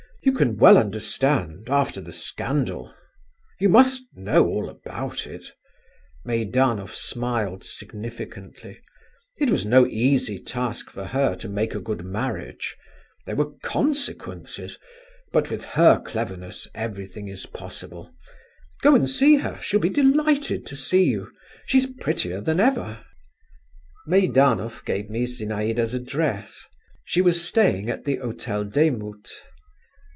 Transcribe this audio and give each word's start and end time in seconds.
You 0.23 0.33
can 0.33 0.57
well 0.57 0.77
understand—after 0.77 1.99
the 1.99 2.11
scandal… 2.11 2.93
you 3.59 3.67
must 3.69 4.03
know 4.13 4.45
all 4.45 4.69
about 4.69 5.25
it…" 5.25 5.47
(Meidanov 6.27 6.93
smiled 6.93 7.63
significantly) 7.63 8.79
"it 9.39 9.49
was 9.49 9.65
no 9.65 9.87
easy 9.87 10.37
task 10.37 10.91
for 10.91 11.05
her 11.05 11.35
to 11.37 11.49
make 11.49 11.73
a 11.73 11.79
good 11.79 12.05
marriage; 12.05 12.77
there 13.25 13.35
were 13.35 13.53
consequences… 13.63 14.77
but 15.33 15.49
with 15.49 15.65
her 15.73 15.99
cleverness, 15.99 16.67
everything 16.75 17.27
is 17.27 17.47
possible. 17.47 18.13
Go 18.83 18.93
and 18.93 19.09
see 19.09 19.37
her; 19.37 19.59
she'll 19.63 19.79
be 19.79 19.89
delighted 19.89 20.67
to 20.67 20.75
see 20.75 21.05
you. 21.05 21.31
She's 21.65 21.87
prettier 21.87 22.41
than 22.41 22.59
ever." 22.59 23.03
Meidanov 24.05 24.85
gave 24.85 25.09
me 25.09 25.25
Zinaïda's 25.25 25.95
address. 25.95 26.63
She 27.05 27.21
was 27.21 27.43
staying 27.43 27.89
at 27.89 28.05
the 28.05 28.17
Hotel 28.17 28.63
Demut. 28.63 29.27